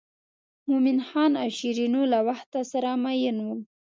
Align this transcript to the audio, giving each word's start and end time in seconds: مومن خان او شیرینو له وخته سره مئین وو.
مومن 0.69 0.97
خان 1.07 1.31
او 1.41 1.49
شیرینو 1.57 2.01
له 2.13 2.19
وخته 2.29 2.59
سره 2.71 2.89
مئین 3.05 3.37
وو. 3.45 3.55